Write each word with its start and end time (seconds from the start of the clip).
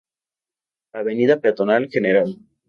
Avenida 0.93 1.39
Peatonal 1.39 1.87
Gral. 1.93 2.35